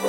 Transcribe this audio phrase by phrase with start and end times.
[0.00, 0.06] こ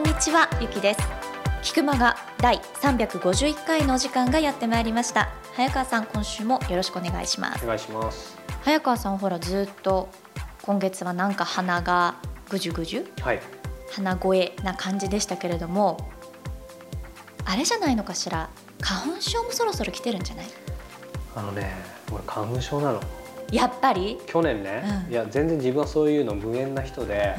[0.00, 1.00] んにちはゆきです。
[1.62, 5.30] 菊間が第351回のお時間がやってまいりました。
[5.54, 7.64] 早川さん今週もよろしくお願いします。
[7.64, 8.43] お願いします。
[8.64, 10.08] 早川さんほらずっと
[10.62, 12.14] 今月はなんか鼻が
[12.48, 13.06] ぐじゅぐじゅ？
[13.20, 13.40] はい。
[13.92, 16.10] 鼻声な感じでしたけれども
[17.44, 18.48] あれじゃないのかしら？
[18.80, 20.46] 花粉症もそろそろ来てるんじゃない？
[21.36, 21.74] あのね
[22.10, 23.02] 俺花粉症なの。
[23.52, 25.12] やっぱり、去年ね、うん。
[25.12, 27.36] いや全然自分はそういうの無縁な人で、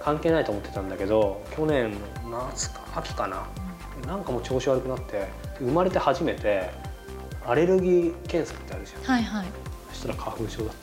[0.00, 1.96] う関係ないと思ってたんだけど去年
[2.30, 3.46] 夏か秋かな、
[4.06, 5.26] なんかもう調子悪くなって
[5.58, 6.70] 生まれて初めて
[7.48, 9.02] アレルギー検査ってあるじゃん。
[9.02, 9.46] ん、はいはい。
[9.92, 10.74] そしたら花粉症だっ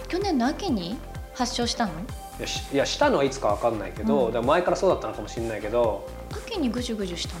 [0.00, 0.96] た去年の秋に
[1.34, 1.92] 発症したの？
[1.92, 1.94] い
[2.40, 4.32] やしいやしたのはいつかわかんないけど、うん。
[4.32, 6.08] だから前からそうだったのかもしれないけど。
[6.32, 7.34] 秋にぐじゅぐじゅした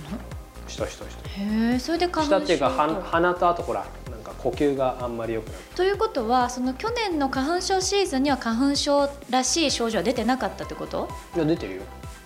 [0.68, 1.28] したしたした。
[1.30, 2.70] へえそれで花粉症したっていうか
[3.04, 11.08] 鼻とあとほらなんか呼吸があんまり良くないということはその去年の花粉症シーズンには花粉症らしい症状は出てなかったってこと？
[11.34, 11.82] いや出てるよ。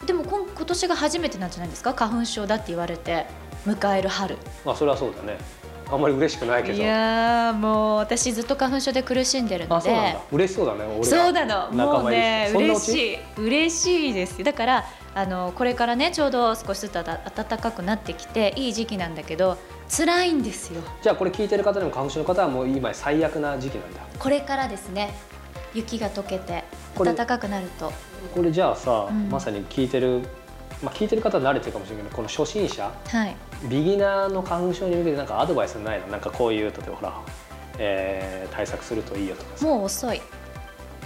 [0.06, 1.94] でも今今年が初めてなんじゃないですか？
[1.94, 3.26] 花粉症だって言われて
[3.66, 4.36] 迎える春。
[4.64, 5.38] まあそれはそうだね
[5.90, 6.78] あんまり嬉しくないけど。
[6.78, 10.20] いやーもう私ずっと花粉症で苦しんでるのあそうなんでだ。
[10.32, 11.70] 嬉しそうだね俺はそうなの。
[11.72, 13.18] 仲もうね嬉しい。
[13.40, 17.18] 嬉しいですだからあのこれからねちょうど少しずつ暖
[17.58, 20.82] かくなってきていい時期なんだけど辛いんですよ。
[21.02, 24.00] じゃあこれ聞いてる方でも花粉症の方はもう今最悪な時期なんだ。
[24.18, 25.12] これからですね。
[25.72, 26.64] 雪が溶けて
[26.98, 27.92] 暖かくなると。
[28.34, 29.28] これじゃあさ、うん。
[29.30, 30.22] まさに聞いてる
[30.82, 33.36] まあ聞いてる方は慣れてるかもしれないけどこの初心者はい。
[33.68, 36.06] ビギナーの花粉症に向けてなんかアドバイスないの？
[36.08, 37.20] なんかこういう例えばほら、
[37.78, 39.66] えー対策するといいよとかさ。
[39.66, 40.20] もう遅い。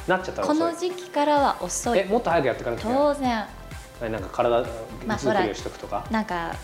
[0.06, 1.98] なっちゃったらこの時期からは遅い。
[1.98, 3.44] えもっと早くやっていかなきゃいけない当然
[4.00, 4.66] 何なんか体
[5.06, 6.54] まあ作りをしとくとか、なんか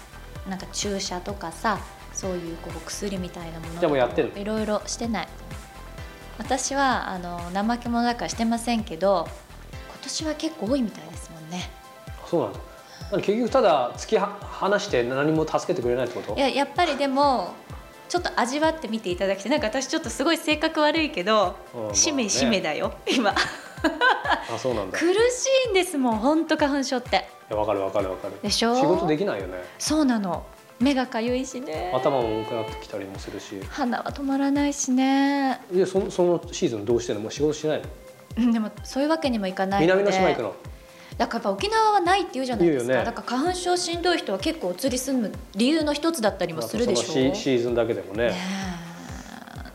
[0.49, 1.79] なんか注射とかさ
[2.13, 5.29] そういうこう薬みたいなものじゃあもうやってんのいろいろしてない。
[6.39, 9.29] 私はあの怠け者だからしてませんけど
[9.89, 11.71] 今年は結構多いみたいですもんね。
[12.27, 12.61] そうなんだ
[13.19, 16.37] 結局ただ突きは放して何も助けてくれないってこと？
[16.37, 17.55] いややっぱりでも
[18.09, 19.53] ちょっと味わってみていただきたい。
[19.53, 23.31] なんか私ちょっとすごい性格悪いけどうんしめしめだよ今。
[23.33, 24.99] あそうなんだ。
[24.99, 25.15] い苦し
[25.69, 27.29] いんですもん本当花粉症って。
[27.49, 28.35] やわかるわかるわかる。
[28.43, 28.75] でしょ？
[28.77, 29.65] 仕事できないよね。
[29.79, 30.45] そうなの。
[30.79, 31.93] 目がかゆいしね。
[31.95, 33.61] 頭も重くなってきたりもするし。
[33.69, 35.61] 鼻は止まらないしね。
[35.73, 37.23] でそのそのシーズンどうしてんの？
[37.23, 37.85] もう仕事しないの？
[38.39, 40.03] うんでもそういうわけにもいかないので。
[40.03, 40.55] 南の島行くの？
[41.21, 43.05] だからやっぱ沖縄はないって言うじゃないですか、ね。
[43.05, 47.03] だから花粉症しんどい人は結構移り住む理由の一つだったりもするでしょ。
[47.13, 48.29] そのシシーズンだけでもね。
[48.29, 48.37] ね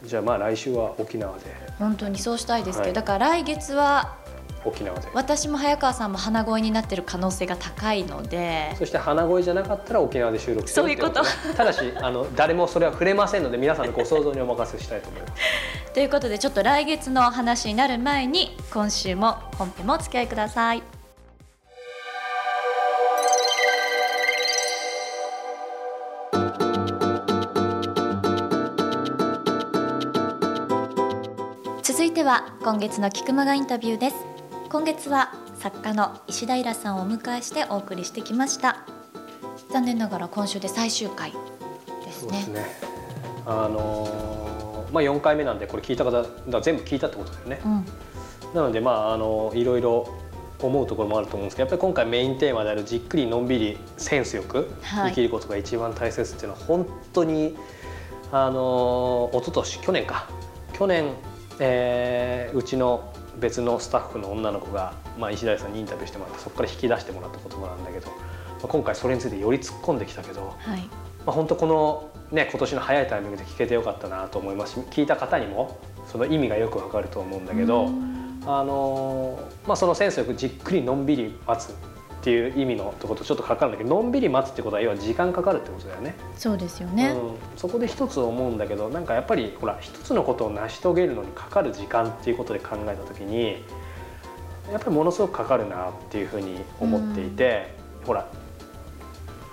[0.04, 0.08] え。
[0.08, 1.44] じゃあまあ来週は沖縄で。
[1.78, 2.94] 本当にそうしたいですけど、はい。
[2.94, 4.16] だから来月は
[4.66, 5.08] 沖縄で。
[5.14, 8.76] 私も早川さんも鼻声になってる可能性が高いので。
[8.80, 11.22] そして鼻声じゃなかったら沖縄で収録するそういうこと。
[11.56, 15.34] ただしあの誰もそれは触れませんので皆さんのご想像にお任せしたいと思います。
[15.94, 20.95] ということでちょっと来月の話になる前に今週も本編もお付き合いください
[32.26, 34.16] は今月の菊間がインタビューです。
[34.72, 38.80] 今月は作家の石平さんをお迎えしてお送りしてきました。
[39.70, 41.34] 残念ながら今週で最終回
[42.04, 42.30] ですね。
[42.30, 42.66] そうですね。
[43.46, 46.10] あのーまあ4回目なんでこれ聞いた方
[46.50, 47.62] だ全部聞いたってことだよね。
[47.64, 47.86] うん。
[48.56, 50.10] なのでまああのいろいろ
[50.60, 55.10] 思うところもあると思うんですけどやっぱり今回メインテーマであるじっくりのんびりセンスよくはい。
[55.10, 57.56] 生きることが一番大切っていうのは本当に
[58.32, 60.28] あの一昨年去年か。
[60.74, 61.14] 去年、
[61.60, 68.14] えーうちの別のスタッフの女の子が、まあ、石田さんにインタビューしてもらってそこから引き出してもらった言葉なんだけど、ま
[68.64, 70.88] あ、今回それについてより突っ込んできたけど、はいま
[71.28, 75.78] あ、本当この、ね、今年の早いタイミングで聞けてよかったなと思いますし聞いた方にも
[76.08, 77.88] その意味がよくわかると思うんだけど。
[77.88, 78.16] うん
[78.48, 81.74] あのーまあ、そのセンスよくじっくりのんびり待つ
[82.26, 86.16] っていう意味のとことちょっとかかるんだけどのんびり待つってことは要は時間かかるってことだよね。
[86.36, 93.64] そうですよね、うん、そこで一つ思うんだけどなんかやっぱりほら一つのことを成し遂げるのにかかる時間っていうことで考えた時に
[94.72, 97.76] やっぱりものすごくかかるなっていうふうに思っていて、
[98.08, 98.28] ほら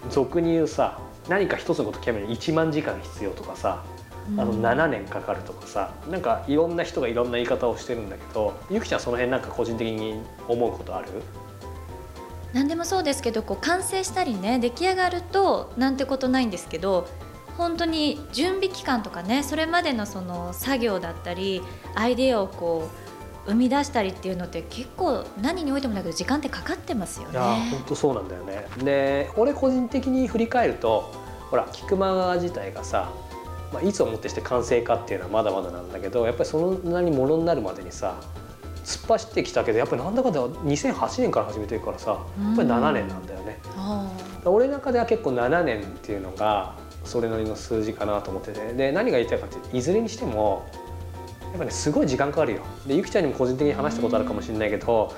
[0.09, 0.99] 俗に言うさ
[1.29, 3.85] 何か一つのことを極めるに1万時間必要とかさ
[4.39, 11.09] あのうん7年かかるとかさなんかいろんな人がいろんな言い方をしてるんだけどゆきちゃんその辺なんか個人的に思うことある？
[12.52, 17.08] 何でもそうですけどこう完成したりね出来上がるとなんてことないんですけど
[17.56, 21.62] 本当に準備期間とかねそれまでのその作業だったり
[21.94, 22.88] アイデアをこ
[23.46, 27.32] う生み出したりっていうのって結構何においてもだけど時間ってかかってますよね。
[27.32, 28.66] いや本当そうなんだよね。
[28.84, 31.12] で俺個人的に振り返ると
[31.50, 33.10] ほら菊間川自体がさ、
[33.72, 38.14] まあ、いつをもってして完成かっていうのはまだまだなんだけどやっぱりそんなにものになるまでにさ
[38.84, 43.58] 突っ走ってきたけどやっぱりなんだかんだ2008年から始めてるからさやっぱり7年なんだよね。
[44.44, 46.75] 俺の中では結構7年っていうのが
[47.05, 48.73] それなりの数字かなと思ってて。
[48.73, 50.64] で何が言いたいかっていずれにしても
[51.50, 52.62] やっぱねすごい時間かかるよ。
[52.87, 55.14] でゆきちゃんにも個人的に話したことあるかもしれないけど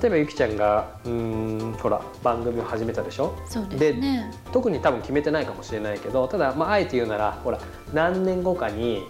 [0.00, 3.36] 例えばゆきちゃんがうんほら番組を始めたでしょ？
[3.46, 4.32] そうですね。
[4.52, 7.60] 特に多分決めてないかもしれないけどただまああえて言うならほら
[7.92, 9.06] 何年後かに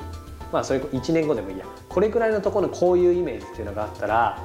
[0.53, 1.65] まあそれ1年後でもいいや。
[1.89, 4.39] これくらいのところにこういうイメージっていうのがあったら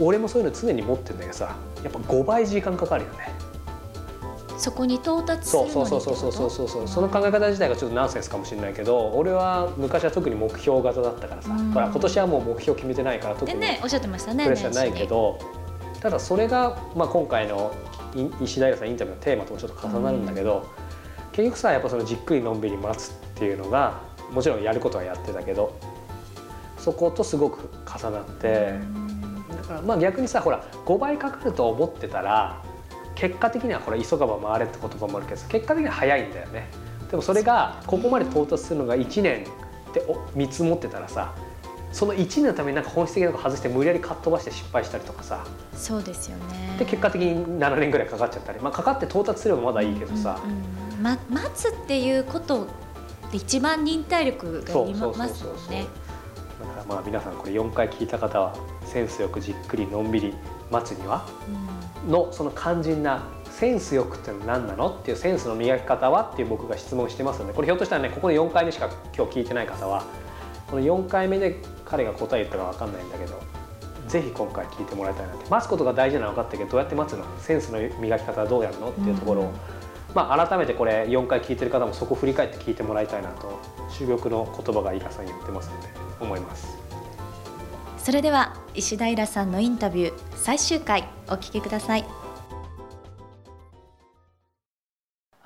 [0.00, 3.32] 俺もそういうの常に持ってるんだけどさやっぱ5倍時間かかるよね。
[4.58, 6.88] そこに到達するそうそうそうそうそうそうそう。
[6.88, 11.70] その考え方自体がちょっとナンセンスかもしれないけど俺は昔は特に目標型だったからさ、うん。
[11.70, 15.38] ほら今年はもう目標決めてないから特におっしゃってましたねプレッシャーないけど、
[16.00, 17.72] ただそれが、まあ、今回の
[18.16, 20.66] い石平さんインタビューのテーマともちょっと重なるんだけど、
[21.30, 24.00] 結局さやっぱそのじっくりのんびり待つっていうのが
[24.32, 25.78] もちろんやることはやってたけど
[26.78, 28.74] そことすごく重なって。
[29.56, 32.62] だからまあ逆にさほら5倍かかると思ってたら
[33.14, 36.68] 結果的にはこれ急がば回れって言葉もあるけど結果的には早いんだよね。
[37.10, 39.44] でもそれがここまで到達するのが1年
[39.90, 41.34] ってお見積もってたらさ
[41.90, 45.44] その1年のためになんか本質的なとこ外して無理やりかっ飛ばして失敗したりとかさ
[45.74, 46.76] そうですよね。
[46.78, 52.70] で結果的に7年ぐらいかかっちゃったり、まあ、かかって到達すればまだいいけどさ、うんうんま、待つっていうことで
[53.32, 55.86] 一番忍耐力がいりますもんね。
[56.60, 58.54] だからまあ皆さんこれ4回聞いた方は
[58.84, 60.34] センスよくじっくりのんびり
[60.70, 61.24] 待つには
[62.08, 70.04] のその肝心なセンスよくって何なのっていうセンスの磨き方はっていう僕が質問してますのでこれひょっとしたらねここで4回目しか今日聞いてない方は
[70.68, 73.40] この4回目で彼が答え言ったか分かんないんだけど
[74.08, 75.48] ぜひ今回聞いてもらいたいなって。
[75.50, 77.24] 待つことが大事なのは分かったけどどうやって待つの？
[77.38, 78.88] センスの磨き方はどうやるの？
[78.88, 79.77] っていうところを、うん
[80.14, 83.60] まあ、改めてこれ4回聞いてる方もそこ振り返って聞いてもらいたいなと
[83.98, 85.88] 珠玉の言葉がイカさん言ってますので
[86.20, 86.78] 思います。
[88.08, 92.06] それでは石平さんのインタビュー最終回お聞きください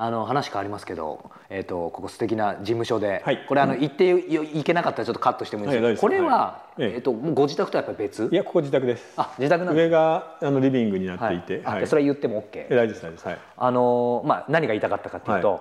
[0.05, 3.45] あの話変わりますけど、えー、とここ素敵な事務所で、はい。
[3.47, 6.83] これあの言っていけなかったらちょっとカットしてもいいですか、はいこれは、はい。
[6.83, 6.93] ええ。
[6.95, 8.29] えー、ともうご自宅とはやっぱり別？
[8.33, 9.15] いやここ自宅です。
[9.17, 11.63] あ自宅なん上があのリビングになっていて、はい。
[11.67, 11.87] あはい。
[11.87, 13.27] それは言っても OK、え大丈夫です大丈夫です。
[13.29, 13.39] はい。
[13.59, 15.61] あのまあ、何が言いたかったかっていうと、は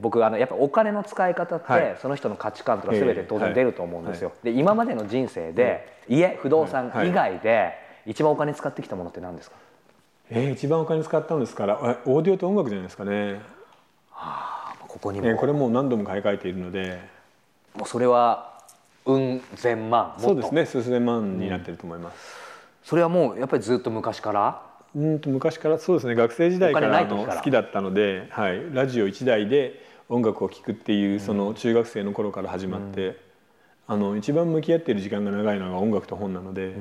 [0.00, 1.96] 僕あのやっぱお金の使い方って、はい。
[2.02, 3.00] その人の価値観とかええ。
[3.00, 4.32] 全て当然出ると思うんですよ。
[4.42, 7.74] で今までの人生で、家不動産以外で
[8.06, 9.56] 一番お金使ってきたものって何ですか、
[10.30, 13.40] えー、一番お金使ったんですからあオーディオと音楽じゃないですかね、
[14.88, 17.18] ここにも,、えーこれもう何度も買い替えているので。
[17.78, 18.58] もうそれは
[19.06, 22.16] うん千万そうですね数千万になってると思います、
[22.82, 24.62] それはもうやっぱりずっと昔から？
[24.96, 33.16] うんと昔からそうですね学生時代から好きだったので、はい、ラジオ1台で音楽を聴くっていうその中学生の頃から始まって、
[33.86, 36.74] あの一番向き合っている時間が長いのが音楽と本なので、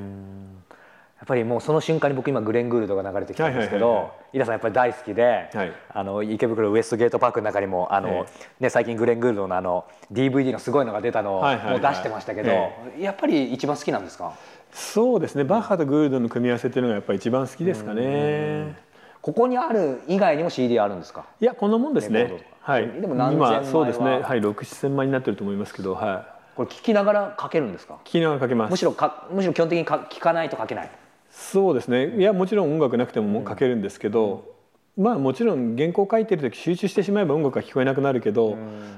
[1.20, 5.72] やっぱりもうその瞬間に僕今グレン・グールドが流れてきたんですけどはいはいはいは井田さんやっぱり大好きで、はい。
[5.90, 8.28] あの池袋ウエストゲートパークの中にもあの、
[8.60, 11.56] えね、最近グレン・グールドのあの DVD のすごいのが出たのを出
[11.96, 14.34] してましたけど、えやっぱり一番好きなんですか？
[14.72, 15.44] そうですね。
[15.44, 18.76] バッハとグールドの組み合わせっていうのがやっぱり一番好きですかね。
[19.22, 21.26] ここにある以外にも CD あるんですか？
[21.42, 22.46] いやこんなもんですね。
[22.62, 22.88] はい。
[23.02, 24.20] でも何千枚そうですね。
[24.22, 27.96] はい、六七千万になってると思いますけど、はこれ聞きながら書けるんですか？
[28.06, 28.08] い。
[28.08, 28.72] 聞きながらかけます。
[28.72, 30.92] むしろかむしろ基本的にか聞かないと書けない
[31.38, 32.18] そうですね。
[32.18, 34.56] いやもちろん音楽なくてももう書けるんですけど、
[34.98, 38.58] まあもちろん原稿書いてる時集中してしまえば音楽が聞こえなくなるけど、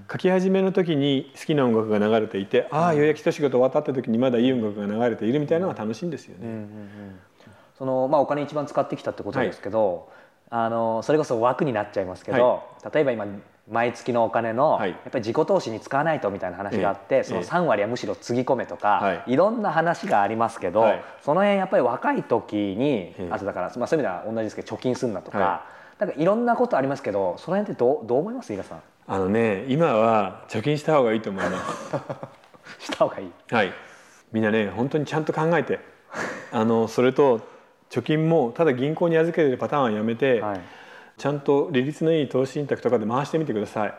[0.09, 6.65] 書き始めの時に好きな音楽が流れていて、ああようやく一仕事終わったって時にまだいい音楽が流れているみたいなのが楽しいんですよね。
[7.77, 10.09] その、まあ、お金一番使ってきたってことですけど、
[10.49, 12.63] あのそれこそ枠になっちゃいますけど、
[12.93, 13.25] 例えば今
[13.69, 14.89] 毎月のお金の、はい。
[14.89, 17.23] やっぱり自己投資に使わないとみたいな話があって、ええ。
[17.23, 19.35] その3割はむしろつぎ込めとか、、はい。
[19.35, 21.03] ろんな話がありますけど、はい。
[21.21, 23.29] その辺やっぱり若い時に、ええ。
[23.31, 25.65] あとだから、まあ、そういう意味では同じですけど貯金するなとか、は
[25.99, 28.53] なんかいろんなことありますけどその辺ってどうどう思います？
[28.53, 28.81] 井田さん。
[29.07, 31.95] あのね今は貯金した方がいいと思います。
[32.85, 33.31] した方がいい。
[33.51, 33.73] はい、
[34.31, 35.79] みんなね本当にちゃんと考えて
[36.51, 37.41] あのそれと
[37.89, 40.61] 貯金もただ銀行に預けてるパターンはやめて、はい。
[41.17, 43.93] ちゃんと利率のいい投資信託とかで回してみてください、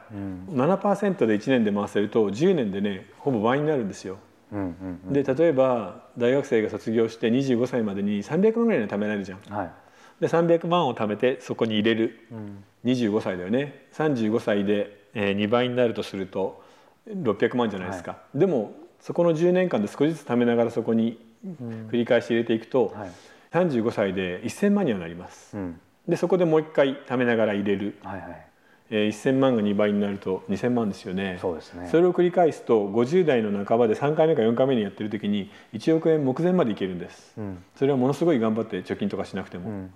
[0.52, 4.16] 7%で1年で回せると10年でねほぼ倍になるんですよ。
[4.52, 9.40] うんうんで例えば大学生が卒業して25歳までに300万ぐらいの貯められるじゃん。
[9.46, 9.70] うんはい。
[10.20, 12.20] で300万を貯めてそこに入れる、
[12.86, 13.86] 25歳だよね。
[13.92, 16.62] 35歳でえー、2倍になるとすると
[17.08, 21.18] 600万じゃないですか、でもそこの10年間で少しずつ貯めながらそこに
[21.90, 23.10] 繰り返し入れていくと、はい
[23.52, 25.80] 35歳で1000万にはなります、うん。
[26.08, 28.46] でそこでもう一回貯めながら入れる、はいはい。
[28.90, 31.38] えー、1000万が2倍になると2000万ですよね。
[31.40, 31.88] そうですね。
[31.88, 37.34] それを繰り返すと50代の半ばで3回目か4回目にやってる時に1億円目前までいけるんです。
[37.38, 37.62] うん。
[37.76, 39.92] それはものすごい頑張って貯金とかしなくても、うん。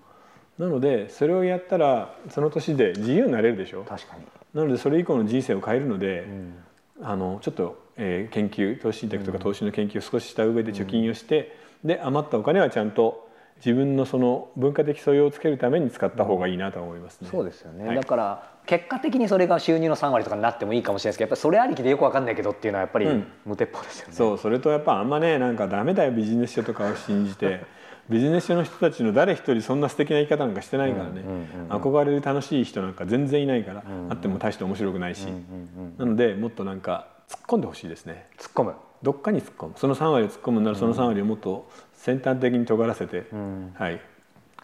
[0.58, 3.82] なのでそれをやったらその年で自由になれるでしょ。
[3.82, 4.22] 確かに。
[4.54, 6.54] なのでそれ以降の人生を変えるので、うん。
[7.02, 13.23] あのちょっと、えー研究投資信託とか投資の研究を少しした上で貯金をして、で余ったお金はちゃんと
[13.64, 17.28] 自分のその文化的素養をつけるために使った方がいいなと思いますね。
[17.30, 17.96] そうですよね、はい。
[17.96, 23.26] だから結果的にそれが収入の3割とかになってもいいかもしれないですけどやっぱりそれありきでよくわかんないけどっていうのはやっぱりうん。
[23.46, 27.64] 無鉄砲ですよね、そうそれとやっぱあんまねなんかダメだよビジネス書とかを信じて。
[28.06, 38.26] ビジネス書の人たちの誰一人そんな素敵な言い方なんかしてないからね、うんうんうん憧れる楽しい人なんか全然いないから、うんうんあっても大して面白くないし、うんうんうんなのでもっとなんか突っ込んでほしいですね。
[38.38, 39.72] 突っ込む、どっかに突っ込む。
[39.76, 41.68] その3割を突っ込むならその3割をもっと
[42.04, 43.74] 先端的に尖らせて、うん。
[43.78, 43.98] はい、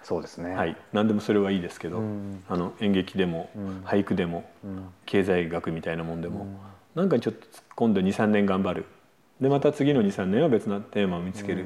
[0.02, 2.44] そうですね、はい、何でもそれはいいですけど、うん。
[2.46, 3.80] あの演劇でも、うん。
[3.86, 4.88] 俳句でも、うん。
[5.06, 6.46] 経済学みたいなもんでも、
[6.94, 8.84] なんかにちょっと突っ込んで23年頑張る。
[9.40, 11.64] でまた次の23年は別なテーマを見つける、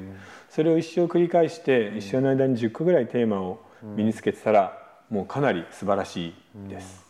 [0.49, 6.35] それを一生繰り返して、一生の間に10個ぐらいテーマを身につけてたら、もうかなり素晴らしい
[6.69, 7.05] です。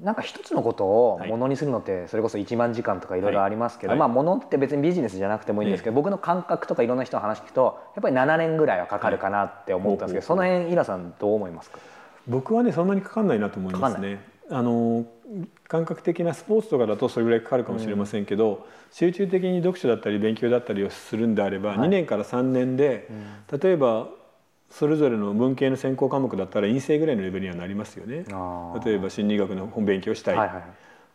[0.00, 1.30] なんか一つのことをはい。
[1.30, 3.98] ものにするのってそれこそ1万時間とかいろいろありますけど、はい。
[3.98, 11.78] まあものって別にビジネスじゃなくてもいいんですけど、僕の感覚とかいろんな人の話聞くとやっぱり7年ぐらいはかかるかなって思ったんですけど、はいその辺イラさんどう思いますか？
[12.26, 13.82] 僕はねそんなにかかんないなと思います。
[13.82, 14.34] かかんね。
[14.50, 15.06] あの
[15.68, 21.78] 感覚的なスポーツとかだとそれぐらいかかるかもしれませんけど、集中的に読書だったり勉強だったりをするんであれば、はい。
[21.78, 23.08] 2年から3年で、
[23.50, 24.08] 例えば
[24.74, 28.24] それぞれの文系の専攻科目だったら院生ぐらいのレベルにはなりますよね。
[28.84, 30.62] 例えば心理学の本勉強したい、はいはい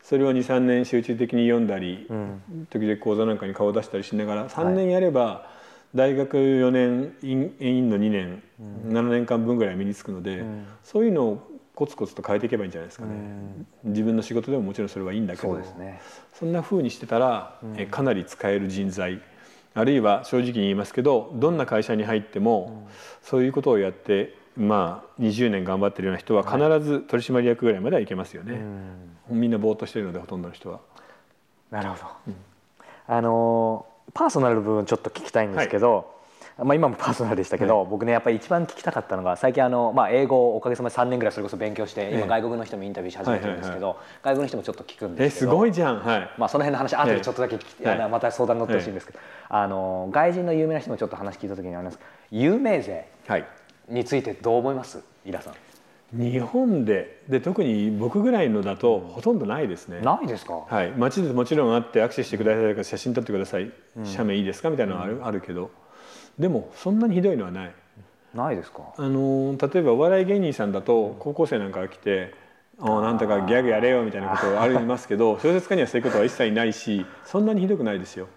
[0.02, 2.68] それを23年集中的に読んだり、うん。
[2.70, 5.52] 時々講座なんかに顔を出したりしながら3年やれば、
[5.94, 8.42] 大学4年院院の2年、
[8.88, 10.66] 7年間分ぐらい身につくので、ん。
[10.86, 13.12] そういうのをコツコツと変えていけばいいんじゃないですかね、
[13.84, 16.00] 自分の仕事でももちろんそれはいいんだけどそね。
[16.34, 19.22] そんな風にしてたら、えかなり使える人材
[19.74, 22.88] あるいは正直に言いますけどどんな会社に入っても、
[23.22, 28.62] そういうことをやってまあ20年頑張ってるような人は必ず取締役ぐらいまではいけますよね、
[29.30, 30.80] みんなぼーっとしてるのでほとんどの人は。
[31.72, 32.34] なるほど、
[33.08, 36.19] あのーパーソナルの部分ちょっと聞きたいんですけど、
[36.64, 42.24] まあ、今もパーソナルでしたけど、僕ねやっぱり一番聞きたかったのが最近あの、まあ、英語をおかげさまで3年ぐらいそれこそ勉強して今え。
[42.24, 46.00] え外国の人もインタビューし始めてるんですけど、外国の人もちょっと聞くんでえすすけどごいじゃん。
[46.00, 46.30] はい。
[46.38, 47.14] まあ、その辺の話後え。
[47.14, 52.00] えでちょっとだけはいあのまた相談に乗ってほしいんですけど、あの外人の有名な人もちょっと話聞いた時にあります。
[52.32, 53.46] 有名税はい。
[53.88, 55.00] についてどう思います？
[55.26, 55.54] イラさん。
[56.12, 60.02] 日本でで特に僕ぐらいのだとほとんどないですね。
[60.02, 63.72] ないですか、はい、街でもちろんあって握手してくださいとか写真撮ってください、
[64.04, 64.72] 写メいいですか？
[64.72, 65.70] みたいなのはある,、あるけど
[66.40, 67.72] でもそんなにひどいのはない。
[68.34, 68.84] ないですか？
[68.98, 72.34] あのー例えばお笑い芸人さんだと高校生なんかが来て
[72.80, 78.28] 「あなんとかギャグやれよ」みたいなことありますけど小説家にはそういうことは一切ないしそんなにひどくないですよ。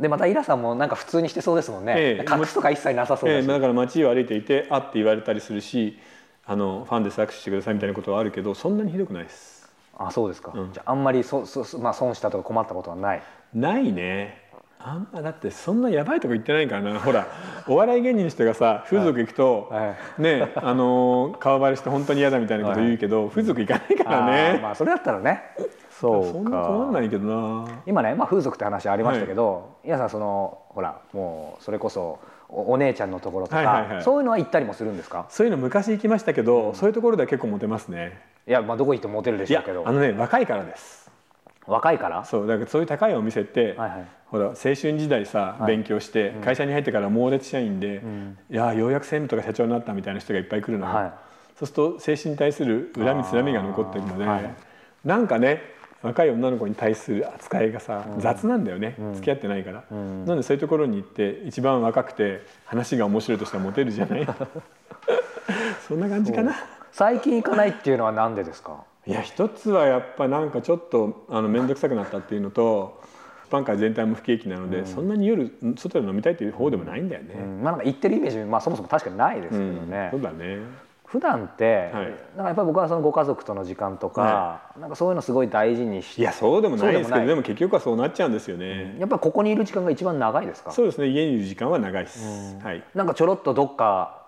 [0.00, 2.34] でまたイラさんもなんか普通にしてそうですもんね、ええ。
[2.38, 5.96] 隠すとか一切なさそうだし、ええだから街を歩いていて「あ」って言われたりするし
[6.44, 9.72] あのファンです握手してくださいみたいなことはあるけどそんなにひどくないです。
[9.96, 10.72] あそうですか、うん。
[10.72, 13.22] じゃああんまりそそそまあ、損したとか困ったことはない？
[13.54, 14.42] ないね
[14.78, 17.00] あんまだってそんなやばいとこ行ってないからな。
[17.00, 17.26] ほら
[17.66, 25.42] お笑い芸人の人がさ風俗行くと、はねあのー顔バレして本当に嫌だみたいなこと言うけど、風俗行かないからね、まあそれだったらね。
[25.90, 27.80] そそんなんないけどな。
[27.86, 32.18] 今ね、まあ、風俗って話ありましたけど、皆さんそのほらもうそれこそ
[32.50, 34.04] おお姉ちゃんのところとか、はいはいはい。
[34.04, 35.26] そういうのは行ったりもするんですか？
[35.30, 38.20] そういうの昔行きましたけど、そういうところでは結構モテますね。
[38.46, 39.82] いや、まあ、どこ行ってもモテるでしょうけど。
[39.88, 41.05] あのね若いからです
[41.66, 42.24] 若いから？
[42.24, 44.04] そうだからそういう高いお店って、はいはい。
[44.26, 45.76] ほら青春時代さ、はい。
[45.76, 48.02] 勉強して、会社に入ってから猛烈社員で、
[48.50, 51.12] いやようやく専務とか社長になったみたいな人がいっぱい来るのよ、はい。
[51.58, 54.54] そうすると精神に対する恨みつらみが残ってるので、はい。
[55.04, 55.62] なんかね
[56.02, 64.26] 若い女の子に対する扱いがさ、雑なんだよね、付き合ってないから、なのでそういうところに行って一番若くて話が面白いとしたらモテるじゃない？
[65.88, 66.52] そんな感じかな。
[66.92, 68.84] 最近行かないっていうのはなんでですか？
[69.06, 73.00] いや一つはやっぱなんかちょっとあの面倒くさくなったっていうのと
[73.50, 77.34] パン界全体も不景気なので、そんなに夜外で飲みたいという方でもないんだよね。
[77.34, 77.62] うん。
[77.62, 79.88] まあなんか行ってるイメージ、まあ、そもそも確かにないですけどうん。
[79.88, 80.58] ね、そうだね。
[81.04, 82.04] 普段って、はい。
[82.04, 88.96] なんかやっぱり僕はそのご家族との時間とか、はなんかそういうのすごい大事にしていやそうでもないですけどでも結局はそうなっちゃうんですよね。
[88.98, 90.72] やっぱりここにいる時間が一番長いですか？
[90.72, 91.06] そうですね。
[91.06, 92.58] 家にいる時間は長いです。
[92.60, 92.82] はい。
[92.96, 94.25] なんかちょろっとどっか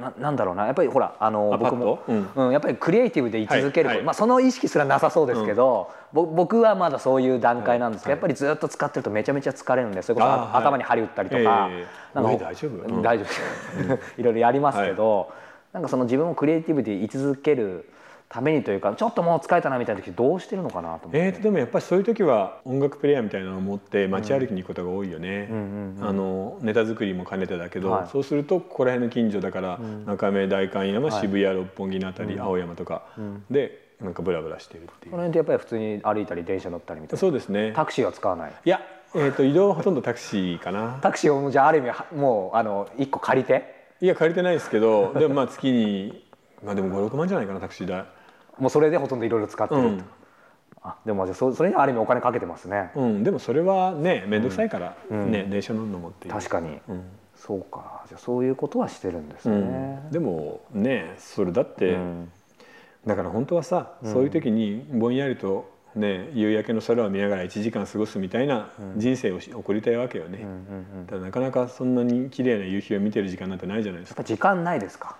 [0.00, 0.66] ななんだろうな。
[0.66, 2.00] やっぱりほらあのあ僕も。
[2.06, 2.52] うん。
[2.52, 12.14] やっぱりクリエイティブで居続けること、まあ、その意識すらなさそうですけど、ぼ僕はまだそういう段階なんですけど、はいやっぱりずっと使ってるとめちゃめちゃ疲れるんでそれこそ頭に針打ったりとか,、ええ。
[12.14, 12.94] なんか大丈夫？
[12.94, 13.94] うん大丈夫。
[14.20, 15.30] いろいろやりますけど、
[15.72, 17.88] なんかその自分をクリエイティブで居続ける
[18.28, 21.18] ためにというかちょっともう疲れたなみたいな時どうしてるのかなと思って。
[21.18, 28.08] えーとでもやっぱりそういう時は音楽プレイヤーみたいなのを持って街歩きに行くことが多いよね、うんうんあのネタ作りも兼ねてだけど、はい。
[28.08, 31.20] そうするとここら辺の近所だから、中目代官山、はい。
[31.20, 33.02] 渋谷六本木のあたり、青山とか。
[33.50, 37.72] でなんかブラブラしてるっていう、この辺ってやっぱり普通に歩いたり電車乗ったりみたいなそうですね。
[37.74, 38.52] タクシーは使わない？
[38.64, 38.80] いや、
[39.14, 40.98] えー、と移動はほとんどタクシーかな。
[41.00, 43.74] タクシーをじゃあある意味はもうあの一個借りて？
[44.02, 46.25] いや借りてないですけどでもまあ月に
[46.66, 48.04] まあでも56万じゃないかなタクシー代。
[48.58, 50.04] もうそれでほとんどいろいろ使ってると、うん。
[50.82, 55.30] あでもじゃあそそれにはある意味お金かけてますね、うん、でもそれはね面倒くさいから、うん。
[55.30, 56.34] ね電車乗るのもっていう。
[56.34, 57.02] 確かに、うん。
[57.34, 58.04] そうか。
[58.08, 59.58] じゃあそういうことはしてるんですうね、
[60.08, 62.32] ん、でもねそれだって、うん。
[63.06, 71.06] だから本当はさ、そういう時にぼんやりとね夕焼けの空を見ながら1時間過ごすみたいな人生をし送りたいわけよね、うんうんうん。
[71.06, 74.20] ただなかなかそんなに綺麗な夕日を見てる時間なんてないじゃないですか。
[74.20, 75.16] やっぱ時間ないですか？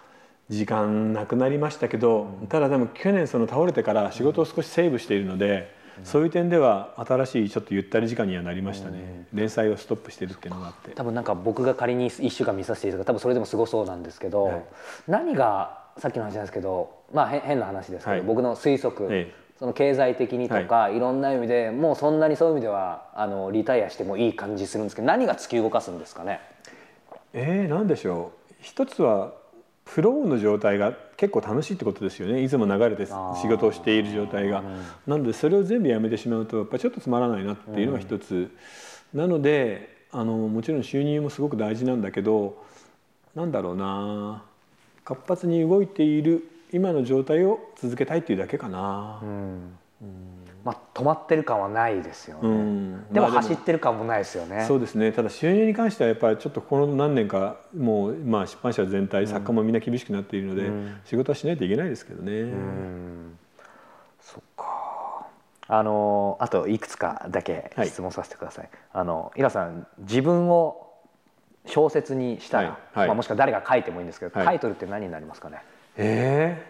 [0.48, 5.74] 時間なくなりましたけど、ただでも去年その倒れてから仕事を少しセーブしているので、
[6.04, 10.90] そういう点では新しいちょっとゆったり時間にはなりましたね、連載をストップしてるっていうのがあって。
[10.90, 14.64] 多分なんか僕が仮に1週間見させていただく多分それでもすごそうなんですけど、はい。
[15.08, 18.22] 何がさっきの話なんですけどまあへ変な話ですけど、はい。
[18.22, 19.46] 僕の推測、ええ。
[19.58, 26.40] その経済的にとか、い、ろんな意味でもうそんなにそういう意味ではあのリタイアしてもいい感じするんですけど何が突き動かすんですかね？
[27.32, 28.54] えー、何でしょう。
[28.60, 29.32] 一つは
[29.86, 34.62] フローの状態が結構楽しいってことですよねいつも流れて仕事をしている状態が。
[35.06, 38.50] なのでそれを全部やめてしまうとやっぱりちょっとつまらないなっていうのが一つ。
[39.14, 42.62] なのであのもちろん収入もすごく大事なんだけど
[43.34, 44.42] なんだろうな
[45.04, 49.22] 活発に動いている今の状態を続けたいっていうだけかな。
[50.66, 53.06] まあ止まってる感はないですよね、うん。
[53.12, 55.12] でもまあ走ってる感もないですよね、そうですね。
[55.12, 60.70] ただ収入に関してはやっぱりちょっとこの何年かもうまあ出版社全体作家もみんな厳しくなっているので、
[61.04, 62.32] 仕事はしないといけないですけどね。
[62.32, 63.38] うん。
[64.20, 65.26] そっか。
[65.68, 70.92] あのあといくつかだけはい質問させてください、あのイラさん自分を
[71.66, 72.98] 小説にしたら、はい。
[72.98, 73.06] はい。
[73.06, 74.46] まあ、もしくは誰が書いてもいいんですけど、はい。
[74.46, 75.62] タイトルって何になりますかね？
[75.96, 76.60] え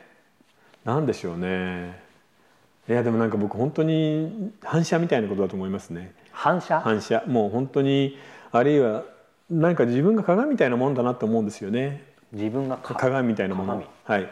[0.84, 2.04] ー、なんでしょうね
[2.88, 6.12] いやでもなんか僕本当に反射みたいなことだと思いますね。
[6.30, 6.80] 反射？
[6.80, 7.24] 反射。
[7.26, 8.16] もう本当に
[8.52, 9.04] あるいは
[9.50, 12.04] なんか自分が鏡みたいなもんだなと思うんですよね。
[12.32, 12.94] 自分がか？
[12.94, 13.72] 鏡みたいなもの。
[13.72, 13.86] 鏡。
[14.04, 14.30] はい。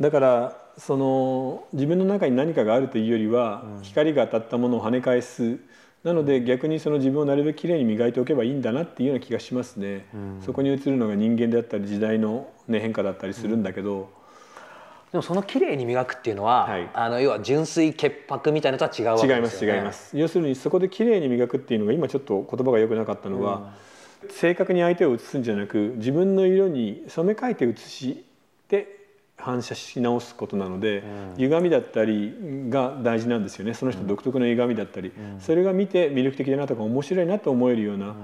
[0.00, 5.58] だからその自分の中に何かがあるというよりは、光が当たったものを跳ね返す。
[6.02, 10.06] なので逆にその自分をなるべくきれいに磨いておけばいいんだなっていうような気がしますね、
[10.40, 14.08] そこに映るのが人間であったり時代の、ね、変化だったりするんだけど、
[15.12, 16.88] でもその綺麗に磨くっていうのは、はい。
[16.94, 19.78] あの要は純粋潔白みたいなのとは違うわけ違いますですよね。
[19.78, 23.72] 違います要するにそこできれいに磨くっていうのが今ちょっと言葉が良くなかったのは、
[24.28, 28.24] 正確に相手を写すんじゃなく自分の色に染め替えて写し
[28.68, 29.00] て
[29.36, 31.02] 反射し直すことなので、
[31.38, 32.32] 歪みだったり
[32.68, 33.74] が大事なんですよね。
[33.74, 38.14] その人独特の歪みだったり、それが見て魅力的だなとか面白いなと思えるような、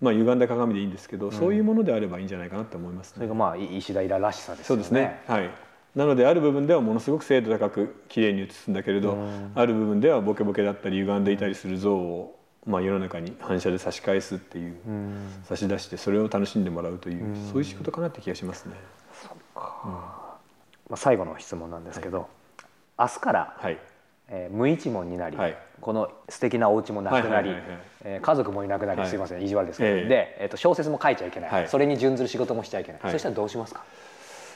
[0.00, 3.14] まあ歪んだ鏡でいいんですけど、そういうものであればいいんじゃないかなと思いますね。
[3.16, 4.84] それがまあい石田イラらしさですよね。
[4.84, 5.20] そうですね。
[5.26, 5.50] はい。
[5.94, 9.18] なのである部分ではものすごく精度高く綺麗に写すんだけれど、
[9.54, 14.76] ある部分ではボケボケだったり歪んでいたりする像を、まあ、世の中に反射で差し返すっていう、
[15.44, 18.74] 差し出してそれを楽しんでもらうという、そういう仕事かなって気がしますね。
[19.54, 20.38] ま
[20.92, 22.28] あ、最後の質問なんですけど、
[22.98, 23.78] 明日から、はい。
[24.28, 25.56] えー無一文になり、はい。
[25.80, 27.52] この素敵なお家もなくなり
[28.22, 29.08] 家族もいなくなり、はい。
[29.08, 30.08] すいません意地悪ですけど、ええ。
[30.08, 31.68] で、えー、と小説も書いちゃいけない、はい。
[31.68, 33.12] それに準ずる仕事もしちゃいけない、はい。
[33.12, 33.82] そしたらどうしますか？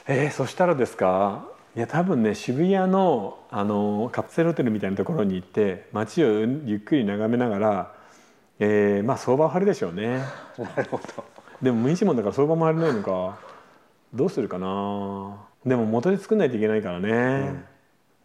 [0.07, 1.47] えー、そしたらですか？
[1.75, 7.93] いや多分ね渋谷のあのカプセルホテルみたいなところに行って街をゆっくり眺めながら、
[8.59, 10.19] えー、まあ相場を張るでしょうね。
[10.59, 11.23] なるほど。
[11.61, 13.39] でも無一文だから相場も張れないのか。
[14.13, 15.37] どうするかな？
[15.65, 17.65] でも元で作んないといけないからね、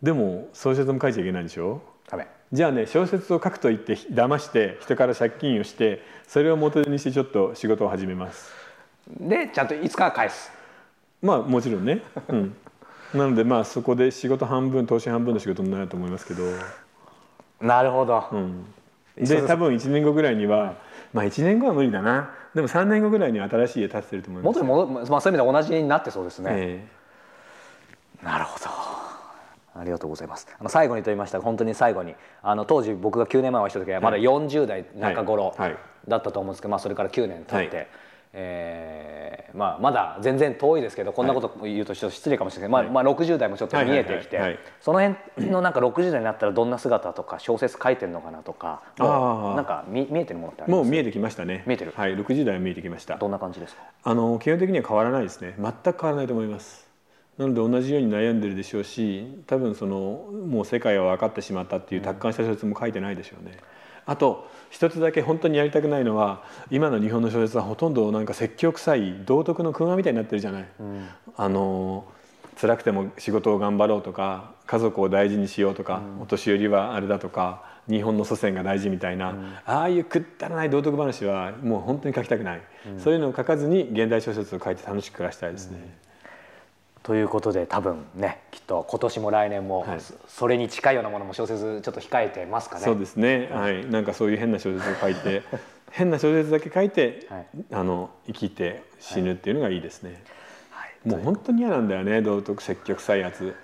[0.02, 1.80] でも小説も書いちゃいけないでしょ？
[2.10, 2.28] ダメ。
[2.52, 8.52] じゃあね小説を書くと言って騙して人から借金をしてそれを元にしてちょっと仕事を始めます。
[9.18, 10.52] でちゃんといつかは返す
[11.22, 12.56] まあもちろんね、うん、
[13.14, 16.42] なのでまあそこで仕事半分投資半分の仕事になると思いますけど、
[17.60, 18.64] なるほど、うん、
[19.16, 20.76] で多分1年後ぐらいには
[21.12, 22.30] まあ1年後は無理だな。
[22.54, 24.60] でも3年後ぐらいには新しい家建ててると思います。
[24.60, 26.86] 元に戻まあ、そういう意味で同じになってそうですね、え
[28.22, 28.66] なるほど。
[29.72, 30.48] ありがとうございます。
[30.58, 31.38] あの最後にと言いました。
[31.38, 32.14] が本当に最後に。
[32.42, 35.70] あの当時僕が9年前お会いした時はまだ40代中頃はい。
[35.70, 35.78] はい。
[36.08, 37.88] だったと思うんですけど、まあ、それから9年経って、はい
[38.32, 44.46] えーまあ、まだ全然遠いですけどこんなこと言うとちょっと失礼かもしれないけど、まあまあ、60代もちょっと見えてきて、はい。
[44.46, 44.72] はいはいはい。
[44.80, 50.82] その辺のなんか60代になったらどんな姿とか小説書いてるのかなとかもうなんか見見えてるものってあります？
[50.82, 51.64] もう見えてきましたね。
[51.66, 51.92] 見えてる？
[51.96, 53.16] はい60代は見えてきました。
[53.16, 53.82] どんな感じですか？
[54.04, 55.54] あの基本的には変わらないですね。
[55.58, 56.88] 全く変わらないと思います。
[57.38, 59.96] なので同じように悩んでるでしょうし多分その
[60.46, 63.56] もう世界は分かってしまったっていう達観した小説も書いてないでしょうね、
[64.10, 70.68] あと一つだけ本当にやりたくないのは今の日本の小説はほとんどなんか説教臭い道徳の空話みたいになってるじゃない、
[71.36, 72.04] あの
[72.60, 82.62] 辛くても仕事を頑張ろうとか家族を大事にしようとか、お年寄りはあれだとか日本の祖先が大事みたいな、ああいうくったらない道徳話はもう本当に書きたくない、
[82.98, 86.09] そういうのを書かずに現代小説を書いて楽しく暮らしたいですね。
[87.02, 90.00] ということで多分ねきっと今年も来年も、はい。
[90.00, 92.84] そそれに近いようなものも小説ちょっと控えてますかね。
[92.84, 95.42] そうですね、はい、なんかそういう変な小説を書いて
[95.90, 97.46] 変な小説だけ書いて、はい。
[97.72, 100.22] あの生きて死ぬっていうのがいいですね、
[100.70, 101.08] はい。
[101.08, 103.54] もう本当に嫌なんだよね道徳積極臭いやつ、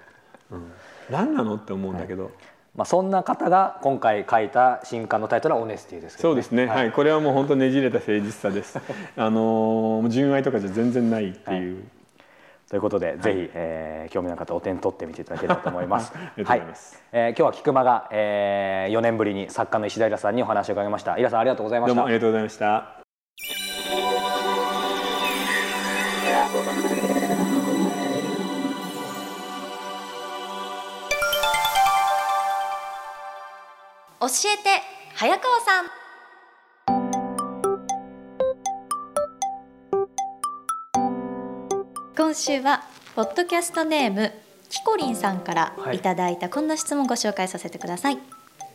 [0.50, 0.72] うん、
[1.10, 2.30] 何なのって思うんだけど、
[2.74, 6.92] まあ、そんな方が今回書いた新刊のタイトルは「オネスティ」ですけど、そうですね、はい。
[6.92, 8.78] これはもう本当ねじれた誠実さです。
[9.16, 11.84] あのー純愛とかじゃ全然ないっていう、
[12.68, 16.12] ということで、ぜひ、えー興味のある方お手に取ってみていただければと思います。
[16.14, 16.78] ありがとうござい
[17.12, 21.18] えー今日は菊間が、え4年ぶりに作家の石田イラさんにお話を伺いました。
[21.18, 22.08] イラさんありがとうございましたどうもあ。
[22.08, 23.96] りがとうございました
[34.20, 34.82] 教えて
[35.14, 36.05] 早川さん
[42.36, 44.32] 週はポッドキャストネーム
[44.68, 45.96] キコリンさんからはい。
[45.96, 48.18] いただいたこんな質問をご紹介させてください、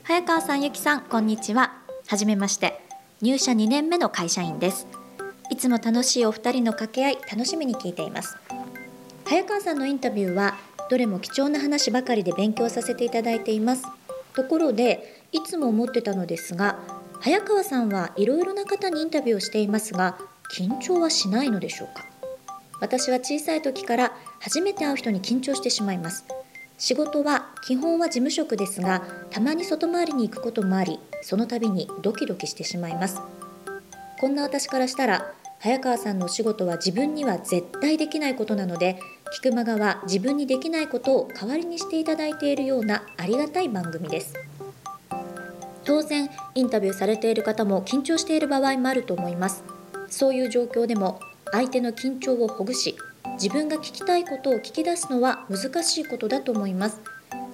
[0.04, 1.74] 早川さんゆきさんこんにちは。
[2.08, 2.82] はじめまして。
[3.21, 4.88] 入社2年目の会社員です。
[5.52, 8.36] いつも楽しいお二人の掛け合い楽しみに聞いています。
[9.26, 10.58] 早川さんのインタビューは
[10.89, 13.84] どれも貴重な話ばかりで勉強させていただいています。
[14.34, 16.80] ところでいつも思ってたのですが
[17.19, 20.17] 早川さんはいろいろな方にインタビューをしていますが
[20.58, 22.06] 緊張はしないのでしょうか？
[22.82, 26.26] 私は小さい時から初めて会う人に緊張してしまいます。
[26.78, 33.22] 仕事は基本は事務職ですがたまに外回りに行くこともありその度にドキドキしてしまいます。
[34.20, 39.00] こんな私からしたら早川さんのお仕事は自分には絶対できないことなので
[39.32, 44.34] 菊間が自分にできないことを代わりにしていただいているようなありがたい番組です。
[45.84, 49.63] 当然インタビューされている方も緊張している場合もあると思います。
[50.10, 51.20] そういう状況でも
[51.52, 52.96] 相手の緊張をほぐし
[53.34, 57.00] 自分が聞きたいことを聞き出すのは難しいことだと思います。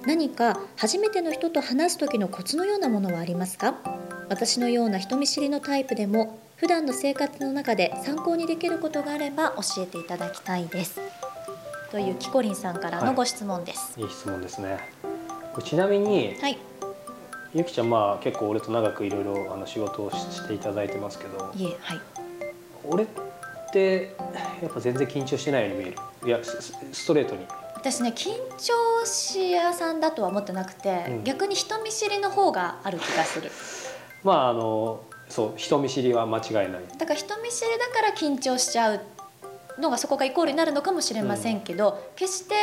[0.06, 3.74] 何か初めての人と話す時のコツのようなものはありますか？
[4.28, 11.00] 私のような人見知りのタイプでも普段の生活の中で参考にできることがあれば教えていただきたいです。
[11.90, 13.98] というキコリンさんからのご質問です。
[13.98, 14.78] いい質問ですね。
[15.64, 16.58] ちなみにはい、
[17.54, 21.38] ゆきちゃんまあ結構俺と長くいろいろあの仕事をししていただいてますけど。
[21.38, 22.00] はい。
[22.84, 23.06] 俺
[23.68, 24.14] って
[24.62, 25.96] やっぱ全然緊張してないように見える。
[26.26, 26.40] いや
[26.92, 27.46] ストレートに。
[27.74, 31.24] 私ね緊張し屋さんだとは思ってなくて、うん。
[31.24, 33.50] 逆に人見知りの方がある気がする。
[34.24, 36.70] まああのそう人見知りは間違いない。
[36.98, 39.00] だから人見知りだから緊張しちゃう
[39.78, 42.54] のがそこがイコールになるのかもしれませんけど、決して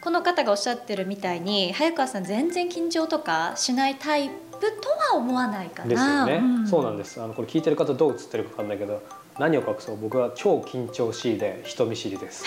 [0.00, 5.88] この方がおっしゃってるみたいに早川さん全然緊張とかしないタイプとは思わないかな。
[5.88, 6.66] ですよね、ん。
[6.66, 7.20] そうなんです。
[7.20, 9.02] あのこれ聞いてる方どう映ってるか分かんないけど
[9.38, 9.96] 何を隠そう？
[9.96, 12.44] 僕は超緊張しいで人見知りです。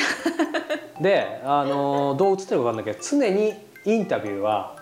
[1.01, 3.53] であのどう映ってるか分かんないけど常に
[3.85, 4.77] インタビューは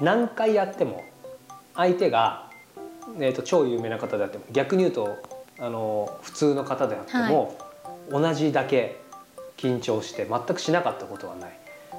[0.00, 1.04] 何回やっても
[1.76, 2.50] 相手が、
[3.18, 5.18] えー、と超有名な方であっても逆に言うと
[5.60, 7.54] あの普通の方であっても、
[8.10, 8.98] 同じだけ
[9.58, 11.50] 緊張して全くしなかったことはない。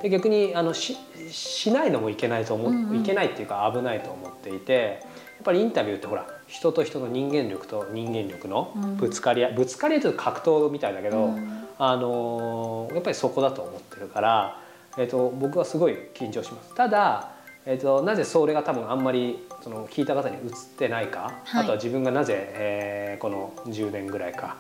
[0.01, 0.97] で逆にあのし
[1.29, 2.99] しないのもいけないと思う、うんうん。
[3.01, 5.07] いけないっていうか危ないと思っていてや
[5.41, 8.97] っぱりインタビューってほら人と人の人間力と人間力のうん。
[8.97, 11.67] ぶつかり合い、ぶつかり合いというと格闘みたいだけど、うん。
[11.79, 14.59] あのーやっぱりそこだと思ってるから、
[14.97, 16.75] えー、と僕はすごい緊張します。
[16.75, 17.31] ただ
[17.63, 20.41] えー、となぜそれが多分あんまりその聞いた方に映っ
[20.77, 21.63] てないか、はい。
[21.63, 24.57] あとは自分がなぜ、えーこの10年ぐらいか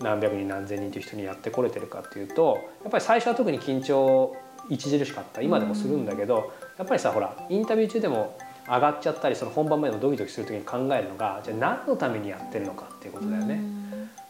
[0.00, 4.36] 何百人何千人という人にやってこれてるかっていうとやっぱり最初は特に緊張
[4.70, 5.42] 著しかった。
[5.42, 13.60] 今でもするんだけど、やっぱりさほらインタビュー中でも上がっちゃったりその本番前でもドキドキする時に考えるのがじゃあ何のためにやってるのかっていうことだよね。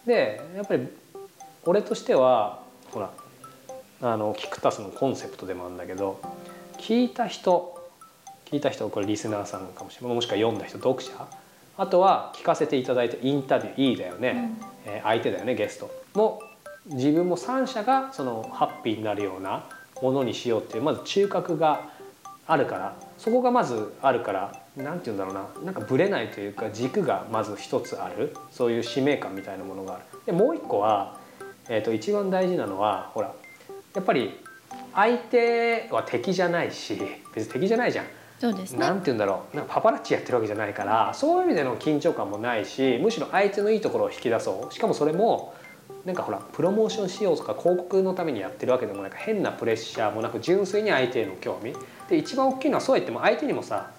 [0.06, 0.88] でやっぱり
[1.64, 3.10] 俺としてはほら
[4.00, 6.20] あのキクタスのコンセプトでもあるんだけど
[6.78, 7.80] 聞いた人
[8.46, 10.14] 聞いた人これリスナーさんかもしれない。
[10.14, 11.12] もしくは読んだ人読者。
[11.78, 14.50] あとは聞かせていただいてインタビューいいだよね、
[14.84, 15.90] えー相手だよねゲスト。
[16.14, 16.42] も
[16.86, 19.68] 自分も3者がそのハッピーになるような
[20.02, 21.88] ものにしようっていうまず中核が
[22.46, 28.34] あるからそこがまずあるから何て言うんだろうななんかぶれないというか軸がまず一つある。
[28.50, 30.02] そういう使命感みたいなものがある。
[30.26, 31.18] でもう一個は、
[31.68, 33.32] えー、と一番大事なのはほら
[33.94, 34.40] やっぱり
[34.94, 37.00] 相手は敵じゃないし
[37.34, 38.06] 別に敵じゃないじゃん。
[38.38, 38.80] そうですね。
[38.80, 39.56] なんて言うんだろう。
[39.56, 44.74] なんかパパラッチやってるわけじゃないからそういう意味での緊張感もないしむしろ相手のいいところを引き出そう。
[44.74, 45.54] しかもそれも
[46.04, 51.74] なんかほらプロモーションしようとか広告のためにやってるわけでもなく変なプレッシャーもなく純粋に相手への興味
[52.12, 53.90] で一番大きいのはそうは言っても相手にもさ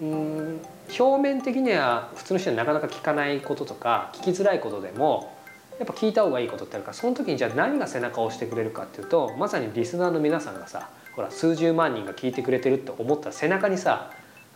[0.00, 0.60] うーん
[0.98, 5.36] 表面的には普通の人になかなか聞かないこととか聞きづらいことでも
[5.78, 14.10] やっぱ聞いた方がいいことってあるからその時にじゃあ何が背中を押してくれるかっていうとまさにリスナーの皆さんがさほら数十万人が聞いてくれてるって思ったら背中にさ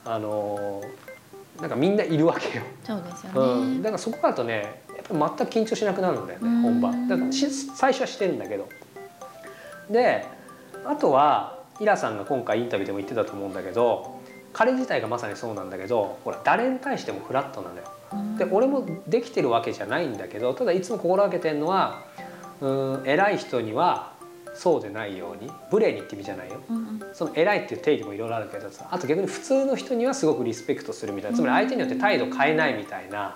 [0.07, 2.65] あのーなんかみんないるわけよ。
[2.83, 6.63] そうですようん、ねだからそこだとねやっぱ全く緊張しなくなるんだよねうん。
[6.63, 7.09] 本番。
[7.09, 8.69] だからし最初はしてるんだけど。
[9.89, 10.27] で
[10.85, 14.21] あとはイラさんが今回インタビューでも言ってたと思うんだけど
[14.53, 17.83] 彼自体がまさにそうなんだけどほら誰に対してもフラットなのよ。
[18.13, 18.37] うん。
[18.37, 22.05] で俺もできてるわけじゃないんだけどただいつも心がけてるのは
[22.61, 24.13] うん偉い人には
[24.55, 26.61] そうでないように無礼にって意味じゃないよ。
[26.71, 27.03] うんうん。
[27.13, 31.37] その偉いっていう定義もいろいろあるけどさあと逆に普通の人にはすごくリスペクトするみたいな。
[31.37, 33.35] つまり相手によって態度変えないみたいな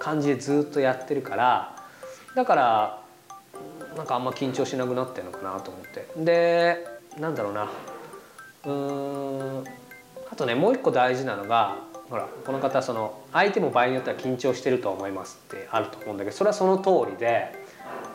[0.00, 1.76] 感じでずっとやってるから
[2.34, 3.02] だから
[3.96, 6.06] なんかあんま緊張しなくなってるのかなと思って。
[6.16, 7.70] でなんだろうな
[8.64, 9.64] うーん
[10.30, 11.76] あとねもう一個大事なのが
[12.10, 17.66] ほらこの方その相手も場合によっては緊張してると思いますってあると思うんだけどそれはその通りで。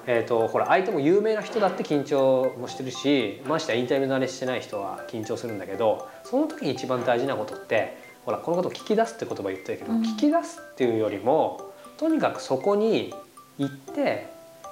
[0.08, 13.14] えー、とほら相手も有名な人だって緊張もしてるしましてやインタビュー慣れしてない人は緊張するんだけどその時に一番大事なことってほらこのことを聞き出すって言葉言ってるけど、うん聞き出すっていうよりもとにかくそこに
[13.60, 14.28] 行って、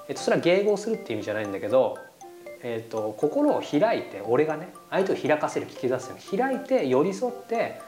[0.07, 1.97] えっとそれは迎合するっていう意味じゃないんだけど、
[2.63, 7.79] えっと心を開いて俺がね相手を開かせる聞き出すように開いて寄り添って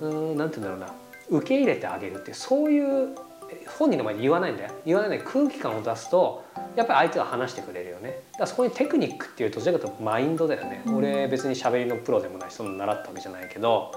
[0.00, 3.14] うーんなんて言うんだろうな受け入れてあげるってそういう
[3.50, 4.70] え本人の前で言わないんだよ。
[4.86, 6.44] 言わないで空気感を出すと
[6.76, 8.10] やっぱり相手は話してくれるよね。
[8.10, 10.96] だからそこにテクニックっていうとどちらかというとマインドだよね、うん。
[10.96, 13.92] 俺別に喋りのプロでもないしそんな習ったわけじゃないけど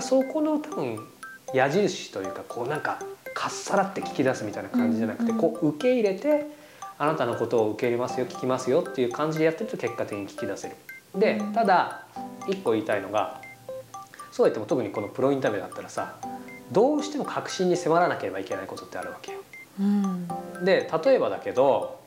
[0.00, 0.98] そこの多分
[1.52, 3.00] 矢印というかこうなんか
[3.34, 6.46] かっさらって聞き出すみたいな感じじゃなくて、こう受け入れて
[7.00, 10.76] あなたのことを受け入れますよ聞きますよっていう感じでやってると結果的に聞き出せる。
[11.14, 12.04] でうんただ
[12.46, 13.40] 一個言いたいのが
[14.30, 16.16] そうは言っても特にこのプロインタビューだったらさ
[16.70, 19.38] どうしても確信に迫らなければいけないことってあるわけよ。
[19.80, 20.28] うん
[20.62, 22.00] で例えばだけど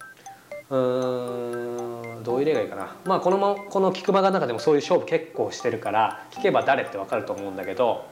[0.69, 8.05] うーんどういう例がいいかな、まあ、このまこの菊間が中でもそういう勝負結構してるから聞けば誰って分かると思うんだけど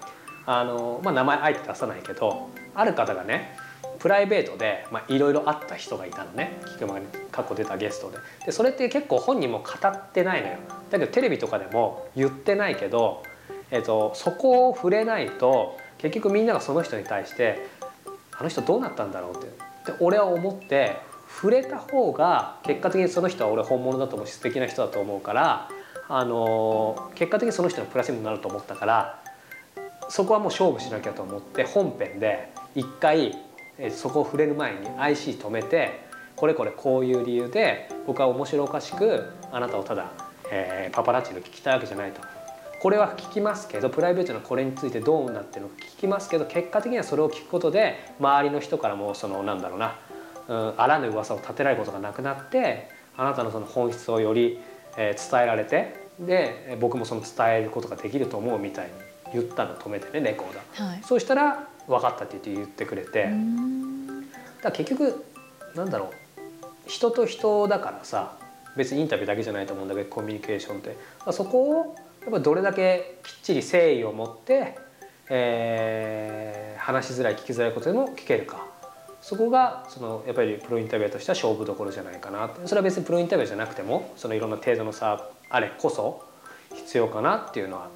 [0.47, 3.55] あの、まあ、名前あえて出さないけどある方がね
[4.01, 6.59] プライベートでいろいろあった人がいたのね。
[6.73, 8.17] 菊間が過去出たゲストで。
[8.47, 10.57] でそれって結構本人も語ってないのよ。
[10.89, 13.21] だけどテレビとかでも言ってないけど、
[13.69, 17.67] えっとそこを触れないと結局みんながその人に対して
[18.37, 19.35] あの人どうなったんだろう？
[19.35, 19.45] って。
[19.91, 25.69] で俺は思って触れた方が結果的にその人は俺本物だと思うし素敵な人だと思うから、
[26.09, 29.23] あの結果的にその人のプラスにもなると思ったから
[30.09, 33.37] そこはもう勝負しなきゃと思って本編で一回
[33.89, 36.01] そこを触れる前に IC 止めて
[36.35, 40.11] これこれこういう理由で僕は面白おかしくあなたをただ、
[40.51, 42.21] えーパパラッチの聞きたいわけじゃないと。
[42.81, 49.95] これは聞きますけどプライベートのこれについてどうなってるのか聞きますけど結果的にはそれを聞くことで周りの人からもそのなんだろうな、
[50.47, 54.59] うん、あらぬ噂を立てられることがなくなってあなたのその本質をより、
[54.97, 58.91] えー伝えられてでえー僕もその伝えることができると思うみたいに
[59.33, 60.89] 言ったの止めてねレコーダー。
[60.93, 64.21] はいそうしたら分かったって言ってくれて、うん。
[64.61, 65.23] だ結局
[65.75, 66.09] なんだろう
[66.87, 68.37] 人と人だからさ
[68.75, 70.97] 別にインタビューだけじゃないと思うんだけどコミュニケーションって。
[71.31, 74.77] そこをやっぱどれだけきっちり誠意を持って、
[75.29, 78.65] えー話しづらい聞きづらいことでも聞けるか。
[79.21, 82.67] そこがそのやっぱりプロインタビューとしては勝負どころじゃないかなって。
[82.67, 86.25] それは別にプロインタビューじゃなくてもそのいろんな程度の差あれこそ
[86.73, 87.89] 必要かなっていうのは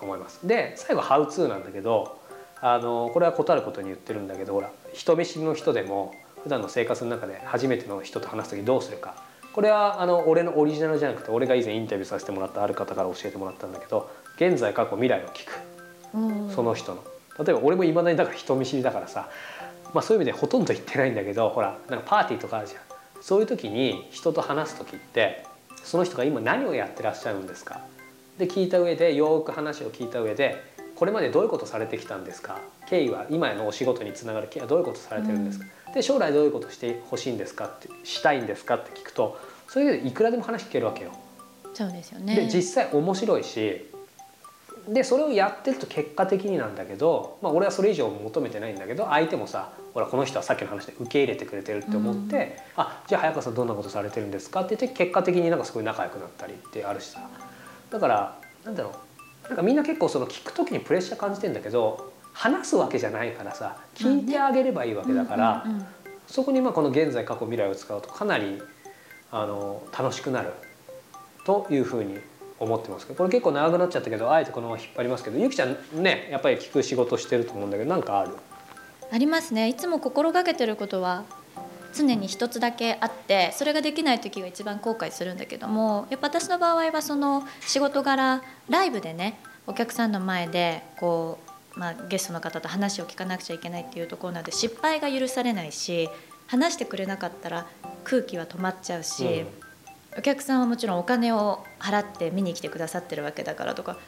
[0.00, 0.46] 思います。
[0.46, 2.18] で最後ハウツーなんだけど
[2.60, 9.14] あのこれは断ることに言ってるんだけどほら人見知りの人でも普段の生活の中で初めての人と話す時どうするか。
[9.52, 15.52] これはあの俺のオリジナルじゃなくて俺が以前インタビューさせてもらったある方から教えてもらったんだけど現在過去未来を聞く。
[16.14, 16.50] うん。
[16.50, 17.04] その人の。
[17.38, 19.28] 例えば俺もいまだにだから人見知りだからさ、
[19.92, 22.80] まあ、そういう意味でほとんど言ってないんだけどほらなんかパーティーとかあるじゃん。
[23.22, 25.44] そういう時に人と話す時って
[25.84, 27.80] その人が今何をやってらっしゃるんですか？
[28.38, 32.58] で聞いた上でよーく話を聞いた上でこれまでどういうことされてきたんですか？
[32.88, 37.66] 経緯は今のお仕事につながる経緯はどういうことされてるんですか、で将来どういうことしてほしいんですか？
[37.66, 38.76] ってしたいんですか？
[38.76, 41.10] って聞くとそれでいくらでも話聞けるわけよ。
[41.72, 42.36] そうですよね。
[42.36, 43.90] で実際面白いし
[44.88, 57.20] でそれをやってると結果的になんだけど、まあ、俺はそれ以上求めてないんだけど相手もさほらこの人はさっきの話で受け入れてくれてるって思って「あじゃあ早川さんどんなことされてるんですか?」って言って結果的になんかすごい仲良くなったりってあるしさ。
[57.90, 58.92] だからなんだろう
[59.48, 65.66] なんかみんな結構その聞く時にプレッシャー感じてんだけど話すわけじゃないからさ聞いてあげればいいわけだから、
[66.26, 68.60] そこにまあこの現在過去未来を使うとかなり
[69.30, 70.52] あの楽しくなる
[71.44, 72.18] というふうに
[72.58, 78.30] 思ってますけどこれ結構長くなっちゃったけどあえてこのまま引っ張りますけどゆきちゃんねやっぱり聞く仕事してると思うんだけどなんかある？
[79.12, 79.68] ありますね。
[79.68, 81.24] いつも心がけてることは
[81.94, 91.38] 常に一つだけあってそれができない時が一番後悔するんだけどもやっぱ私の場合はその仕事柄ライブでねお客さんの前でこ
[91.76, 96.08] う、まあ、ゲストの方と話を聞かなくちゃいけないっていうところなので失敗が許されないし
[96.46, 97.66] 話してくれなかったら
[98.04, 99.46] 空気は止まっちゃうし、
[100.16, 104.00] お客さんはもちろんお金を払って見に来てくださってるわけだからとか考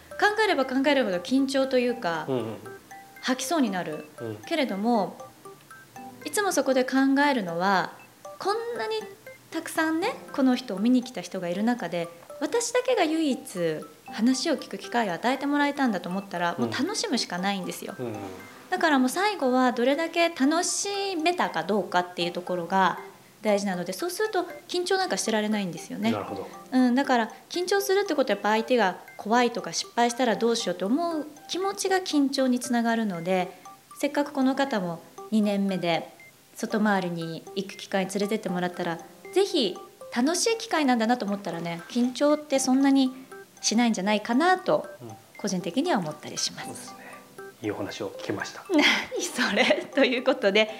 [0.45, 2.57] えれば考えるほど緊張というか、うんうん。
[3.23, 4.05] 吐きそうになる。
[4.21, 4.37] うん。
[4.47, 5.17] けれども
[6.27, 6.97] いつもそこで考
[7.31, 7.93] えるのは
[8.41, 8.97] こんなに
[9.53, 12.09] たくさんねこの人を見に来た人がいる中で
[12.41, 13.41] 私だけが唯一
[14.07, 18.13] 話を聞く機会を与えてもらえたんだと思ったらもう楽しむしかないんですよ、うん。
[18.71, 20.89] だからもう最後はどれだけ楽し
[21.23, 22.99] めたかどうかっていうところが
[23.43, 26.13] 大事なのでそうすると緊張なんかしてられないんですよね。
[26.73, 33.63] うん、だから緊張するってことはやっぱ相手が怖いとか失敗したらどうしようと思う気持ちが緊張につながるので
[34.01, 36.16] せっかくこの方も2年目で
[36.57, 38.99] 外回りに行く機会に連れてってもらったら
[39.33, 39.77] ぜひ
[40.15, 43.13] 楽しい機会なんだなと思ったらね緊張ってそんなに
[43.61, 45.09] しないんじゃないかなとうん。
[45.39, 46.63] 個人的には思ったりしま。
[46.63, 46.99] そうですすね。
[47.63, 48.65] いいお話を聞けました。
[48.71, 48.83] 何
[49.23, 50.71] それということで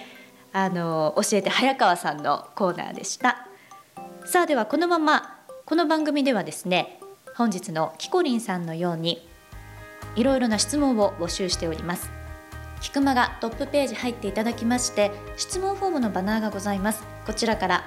[0.51, 3.47] あの教えて早川さんのコーナーでした。
[4.25, 6.99] さあではこのままこの番組ではですね
[7.35, 9.25] 本日のキコリンさんのように
[10.15, 12.16] いろいろな質問を募集しております
[12.81, 17.03] キクマがトップページ入っていただきまして質問フォームのバナーがございます。
[17.25, 17.85] こちらから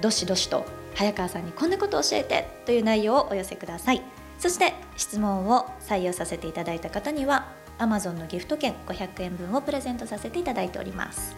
[0.00, 4.02] どしどしと早川さんにこんなことを教えてという内容をお寄せください。
[4.38, 7.46] そして質問を採用させていただいた方には
[7.78, 11.36] Amazon のギフト券500円分をプレゼントさせていただいております。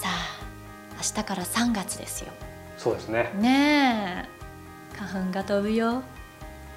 [0.00, 0.46] さあ
[0.96, 2.32] 明日から3月ですよ。
[2.78, 3.32] そうですね。
[3.38, 4.24] ね
[4.94, 4.96] え。
[4.96, 6.02] 花粉が飛ぶよ。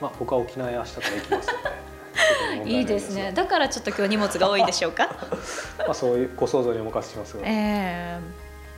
[0.02, 1.79] まあ僕は沖縄へ明日から行きますので特に問題な
[2.66, 3.32] いいですね。
[3.32, 5.10] だからちょっと今日荷物が多いんでしょうか？
[5.80, 8.20] まあそういうご想像にお任せしますが、ええ。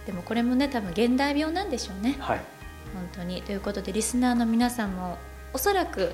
[0.05, 2.15] でもこれもね多分現代病なんでしょうね。
[2.19, 2.41] はい。
[2.93, 3.41] 本当に。
[3.41, 5.17] ということでリスナーの皆さんも
[5.53, 6.13] おそらく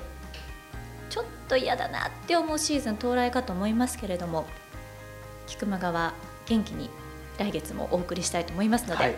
[1.10, 4.46] ちょっと嫌だなって思うシーズン到来かと思いますけれども
[5.46, 6.12] 菊間川
[6.46, 6.90] 元気に
[7.38, 9.14] 来月もお送りしたいと思いますので、はい。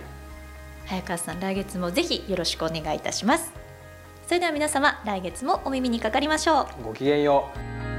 [0.86, 3.52] 早川さん来月もぜひよろしくお願いいたします。
[4.26, 6.84] それでは皆様来月もお耳にかかりましょう。
[6.84, 7.48] ごきげんよ
[7.86, 7.89] う